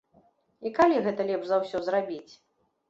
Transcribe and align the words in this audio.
І 0.69 0.71
калі 0.79 1.03
гэта 1.09 1.29
лепш 1.29 1.45
за 1.53 1.61
ўсё 1.67 1.87
зрабіць? 1.91 2.33